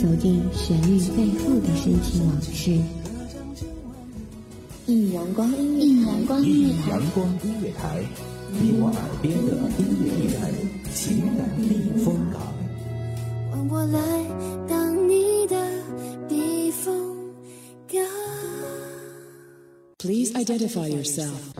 [0.00, 2.80] 走进旋律背后的深情往事。
[4.86, 8.02] 一米阳光音乐，一米阳光音乐台，阳光音乐台，
[8.50, 10.40] 你我耳边的音乐驿站，
[10.94, 11.68] 情感避
[12.02, 12.40] 风港。
[13.50, 14.00] 换我来
[14.66, 15.54] 当你的
[16.28, 17.14] 避风
[17.86, 18.00] 港。
[19.98, 21.59] Please identify yourself。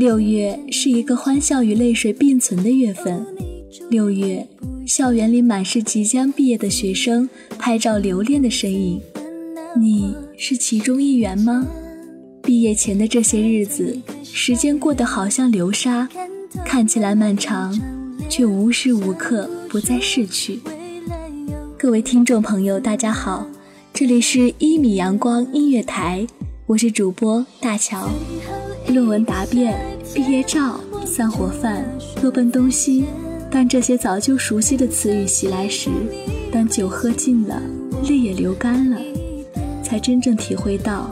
[0.00, 3.22] 六月是一个欢笑与泪水并存的月份。
[3.90, 4.48] 六月，
[4.86, 8.98] 校园里满是即将毕业的学生拍照留恋的身影。
[9.78, 11.66] 你是其中一员吗？
[12.42, 16.08] 毕业前的这些日子，时间过得好像流沙，
[16.64, 17.78] 看起来漫长，
[18.26, 20.60] 却无时无刻不在逝去。
[21.76, 23.46] 各位听众朋友，大家好，
[23.92, 26.26] 这里是一米阳光音乐台，
[26.64, 28.08] 我是主播大乔。
[28.88, 29.78] 论文答辩、
[30.12, 31.84] 毕业照、散伙饭、
[32.20, 33.04] 各奔东西。
[33.50, 35.90] 当这些早就熟悉的词语袭来时，
[36.52, 37.60] 当酒喝尽了，
[38.08, 39.00] 泪也流干了，
[39.82, 41.10] 才真正体会到，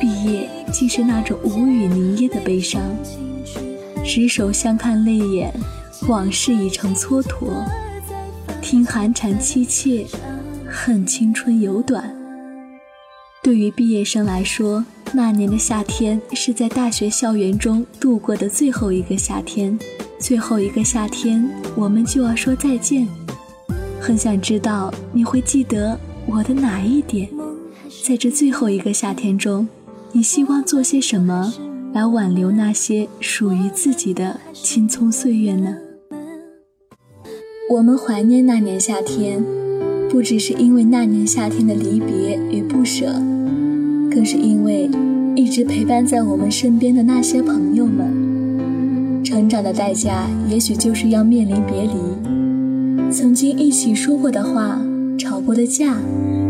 [0.00, 2.80] 毕业竟是那种无语凝噎的悲伤。
[4.04, 5.52] 执手相看泪眼，
[6.08, 7.64] 往事已成蹉跎。
[8.60, 10.06] 听寒蝉凄切，
[10.66, 12.14] 恨青春有短。
[13.42, 14.84] 对于毕业生来说，
[15.16, 19.78] 那年的夏天是在大学校园中度过的最后一个夏天。
[20.18, 23.06] 最后一个夏天，我们就要说再见。
[24.00, 27.28] 很想知道你会记得我的哪一点？
[28.02, 29.68] 在这最后一个夏天中，
[30.10, 31.54] 你希望做些什么
[31.92, 35.76] 来挽留那些属于自己的青葱岁月呢？
[37.70, 39.44] 我们怀念那年夏天，
[40.10, 43.14] 不只是因为那年夏天的离别与不舍，
[44.14, 44.88] 更是因为
[45.34, 49.22] 一直陪伴在我们身边的那些朋友们。
[49.24, 53.10] 成长的代价，也许就是要面临别离。
[53.10, 54.80] 曾经一起说过的话，
[55.18, 55.96] 吵过的架，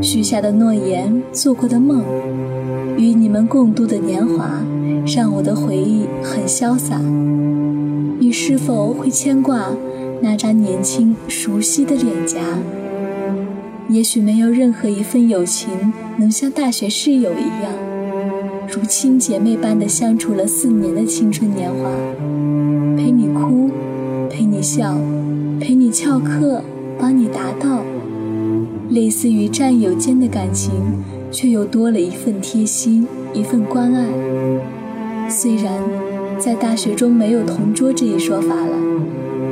[0.02, 2.04] 许下的诺言，做过的梦，
[2.98, 4.62] 与你们共度的年华，
[5.16, 7.00] 让我的回忆很潇洒。
[8.18, 9.70] 你是否会牵挂
[10.20, 12.40] 那张年轻熟悉的脸颊？
[13.94, 15.70] 也许没有任何一份友情
[16.16, 17.72] 能像大学室友一样，
[18.68, 21.88] 如亲姐妹般的相处了四年的青春年华。
[22.96, 23.70] 陪你哭，
[24.28, 24.96] 陪你笑，
[25.60, 26.60] 陪你翘课，
[26.98, 27.84] 帮你答到，
[28.90, 30.72] 类似于战友间的感情，
[31.30, 34.08] 却又多了一份贴心，一份关爱。
[35.30, 35.72] 虽然
[36.36, 38.76] 在大学中没有同桌这一说法了，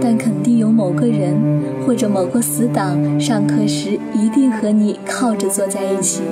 [0.02, 1.36] 但肯定有某个人
[1.86, 6.22] 或者某个死党，上课时一定和你靠着坐在一起。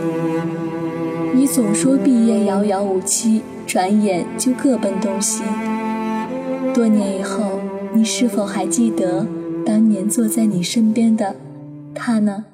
[1.33, 5.45] 你总说毕业遥遥无期，转眼就各奔东西。
[6.75, 7.61] 多年以后，
[7.95, 9.27] 你是否还记得
[9.65, 11.37] 当年坐在你身边的
[11.95, 12.47] 他呢？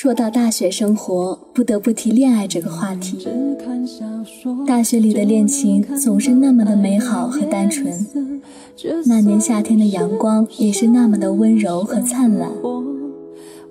[0.00, 3.26] 说到大学生活，不得不提恋爱这个话题。
[4.64, 8.06] 大学里的恋情总是那么的美好和单纯，
[9.06, 12.48] 那年夏天的阳光也是那么的温柔和灿烂。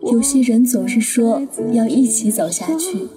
[0.04, 1.42] 有些人总是说
[1.72, 3.08] 要一起走下去，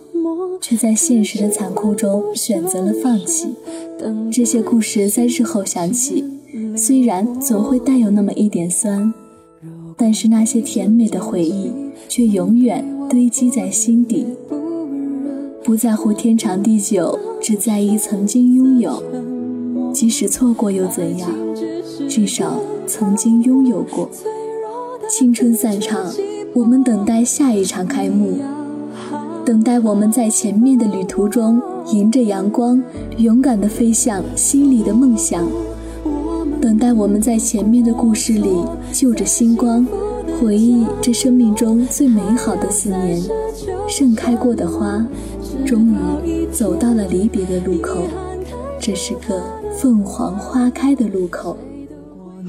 [0.60, 3.48] 却在现实的残酷中选择了放弃。
[4.30, 6.24] 这些故事在日后想起，
[6.76, 9.12] 虽然总会带有那么一点酸，
[9.96, 11.72] 但是那些甜美的回忆
[12.08, 14.24] 却永远堆积在心底。
[15.64, 19.02] 不在乎天长地久，只在意曾经拥有。
[19.92, 21.28] 即使错过又怎样？
[22.08, 24.08] 至少曾经拥有过。
[25.08, 26.06] 青春散场，
[26.54, 28.38] 我们等待下一场开幕，
[29.44, 31.60] 等待我们在前面的旅途中
[31.92, 32.80] 迎着阳光，
[33.16, 35.48] 勇敢地飞向心里的梦想。
[36.60, 38.50] 等待我们在前面的故事里
[38.92, 39.84] 就着星光，
[40.40, 43.20] 回忆这生命中最美好的四年，
[43.88, 45.04] 盛开过的花。
[45.66, 45.94] 终
[46.24, 48.02] 于走到了离别的路口，
[48.80, 49.42] 这是个
[49.78, 51.56] 凤凰花开的路口。
[52.16, 52.42] 我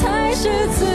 [0.00, 0.48] 才是
[0.78, 0.87] 最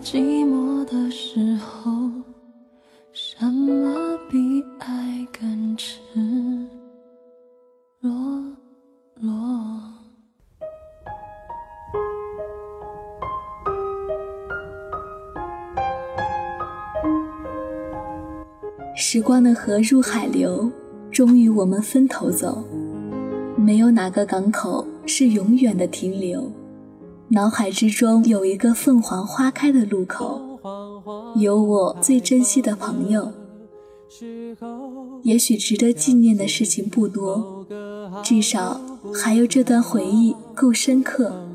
[0.00, 1.90] 寂寞的时候，
[3.12, 5.98] 什么比爱更赤
[8.00, 8.10] 裸
[9.20, 9.32] 裸
[18.96, 20.70] 时光的河入海流，
[21.10, 22.64] 终于我们分头走。
[23.56, 26.50] 没有哪个港口是永远的停留。
[27.30, 30.58] 脑海之中有一个凤凰花开的路口，
[31.36, 33.32] 有我最珍惜的朋友。
[35.22, 37.66] 也许值得纪念的事情不多，
[38.24, 38.80] 至少
[39.14, 41.46] 还有这段回忆够深刻。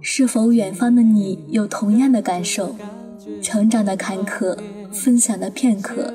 [0.00, 2.76] 是否远方的你有同样的感受？
[3.42, 4.56] 成长的坎坷，
[4.92, 6.14] 分享的片刻。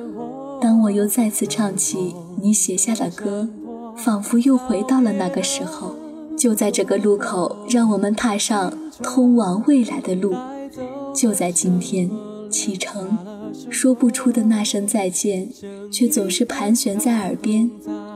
[0.62, 3.50] 当我又再次唱起你写下的歌，
[3.98, 5.98] 仿佛又回到了那个时候。
[6.44, 10.36] 就在这个路口，让我们踏上通往未来的路。
[11.16, 12.12] 就在今天
[12.50, 13.18] 启程，
[13.70, 15.48] 说不出的那声再见，
[15.90, 17.72] 却总是盘旋在耳边。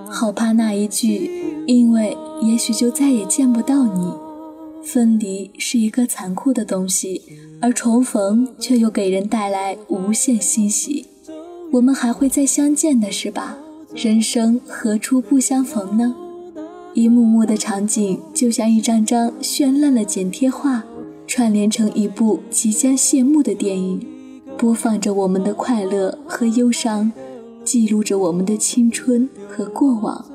[0.09, 4.11] 好怕那一句，因为也许就再也见不到你。
[4.83, 7.21] 分离是一个残酷的东西，
[7.61, 11.05] 而重逢却又给人带来无限欣喜。
[11.71, 13.57] 我们还会再相见的是吧？
[13.95, 16.13] 人生何处不相逢呢？
[16.97, 20.83] 一幕幕的场景就像一张张绚烂的剪贴画，
[21.27, 24.03] 串联成一部即将谢幕的电影，
[24.57, 27.11] 播放着我们的快乐和忧伤，
[27.63, 30.25] 记录着我们的青春和过往，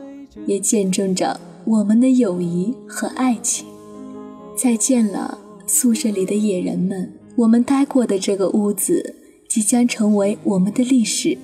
[0.47, 3.67] 也见证着我们的友谊和爱情。
[4.57, 9.17] 再见了，宿舍里的野人们，我们待过的这个屋子。
[9.49, 11.37] 即将成为我们的历史，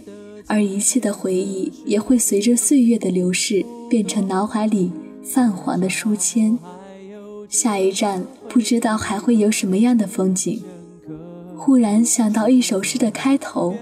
[0.46, 4.90] 而一切的回忆也会随着岁月的流逝变成脑海里
[5.28, 6.58] 泛黄的书签。
[7.48, 10.62] 下一站不知道还会有什么样的风景。
[11.56, 13.74] 忽然想到一首诗的开头，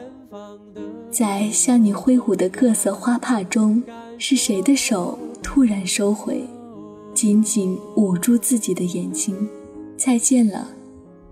[1.11, 3.83] 在向你挥舞的各色花帕中，
[4.19, 6.45] 是谁的手突然收回，
[7.15, 9.49] 紧紧捂住自己的眼睛？
[9.97, 10.69] 再见了，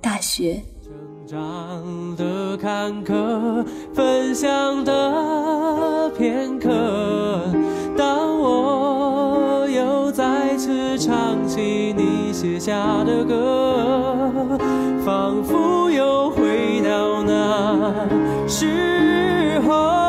[0.01, 0.63] 大学。
[1.27, 7.53] 长的坎坷，分享的片刻。
[11.07, 14.59] 唱起你写下的歌，
[15.05, 17.93] 仿佛又回到那
[18.49, 20.04] 时候。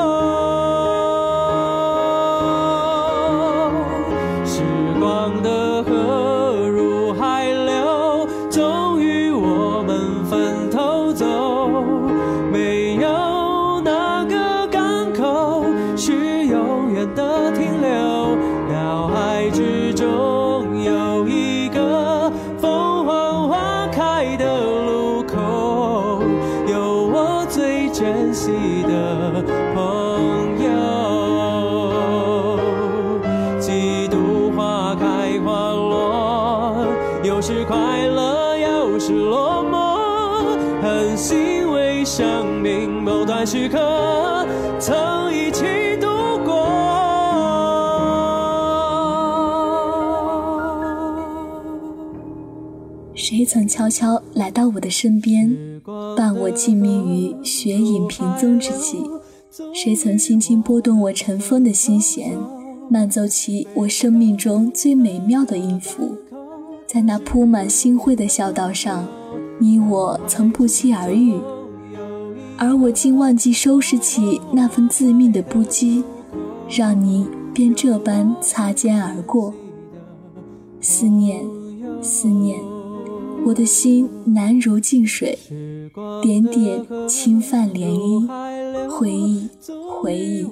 [43.46, 44.48] 时刻
[44.80, 45.64] 曾一起
[46.02, 46.08] 度
[46.44, 46.66] 过。
[53.14, 55.56] 谁曾悄悄来到我的身边，
[56.18, 58.98] 伴我静谧于雪影萍踪之际？
[59.76, 62.36] 谁曾轻轻拨动我尘封的心弦，
[62.90, 66.18] 慢奏起我生命中最美妙的音符？
[66.88, 69.08] 在那铺满星辉的小道上，
[69.60, 71.40] 你我曾不期而遇。
[72.58, 76.04] 而我竟忘记收拾起那份自命的不羁，
[76.70, 79.54] 让你便这般擦肩而过。
[80.80, 81.44] 思念，
[82.02, 82.60] 思念，
[83.46, 85.38] 我的心难如静水，
[86.22, 88.90] 点点轻泛涟漪。
[88.90, 89.50] 回忆，
[90.02, 90.48] 回忆，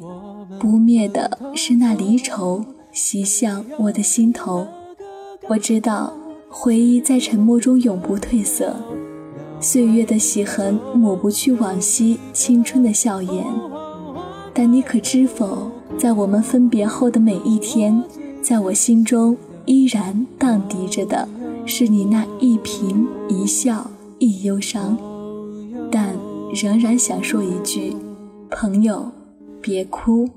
[0.60, 4.68] 不灭的是那离愁袭向我的心头。
[5.50, 6.14] 我知道，
[6.50, 8.76] 回忆在沉默中永不褪色。
[9.64, 13.46] 岁月的洗痕抹不去往昔青春的笑颜，
[14.54, 18.04] 但你可知否，在我们分别后的每一天，
[18.42, 21.30] 在我心中依然荡涤着的
[21.66, 23.90] 是你那一颦一笑
[24.20, 24.98] 一忧伤，
[25.90, 26.14] 但
[26.54, 27.96] 仍然想说一句：
[28.52, 29.10] 朋友，
[29.62, 30.30] 别哭，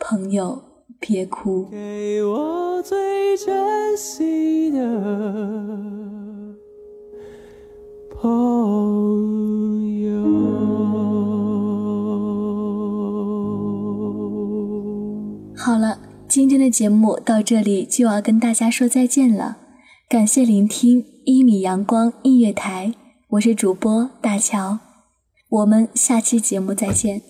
[0.00, 0.60] 朋友，
[0.98, 1.68] 别哭。
[1.70, 5.41] 给我最珍惜的。
[16.42, 19.58] 今天的节目到这里就要跟大家说再见了。
[20.08, 22.92] 感谢聆听一米阳光音乐台，
[23.28, 24.80] 我是主播大乔，
[25.48, 27.22] 我们下期节目再见。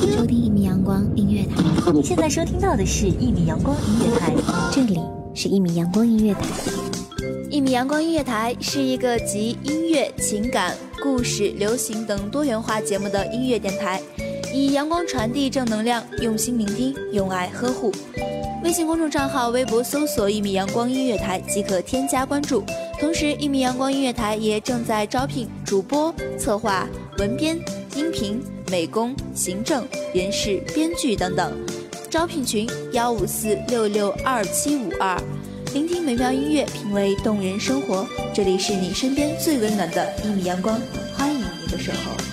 [0.00, 4.32] 收听一米阳光音乐台，你现在收听到的是一米阳光音乐台，
[4.72, 4.98] 这里
[5.34, 6.40] 是一米阳光音乐台。
[7.50, 14.00] 一米阳光音乐台是一个集音乐、情感、故事、流行等多元化节目的音乐电台，
[14.58, 17.92] 以阳光传递正能量，用心聆听，用爱呵护。
[18.64, 22.64] 微信公众账号、微博搜索“一米阳光音乐台”即可添加关注。
[22.98, 26.88] 同时，一米阳光音乐台也正在招聘主播、策划、
[27.18, 27.56] 文编、
[27.94, 31.56] 音频、美工、行政、人事、编剧等等。
[32.10, 35.16] 招聘群：幺五四六六二七五二。
[35.72, 38.04] 聆听美妙音乐，品味动人生活。
[38.34, 40.80] 这里是你身边最温暖的一米阳光，
[41.16, 42.27] 欢迎你的守候。